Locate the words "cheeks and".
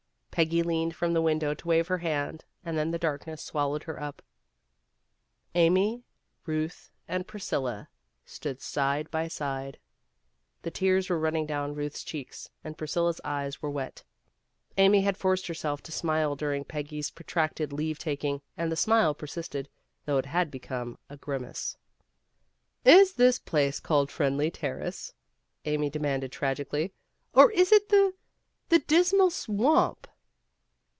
12.03-12.77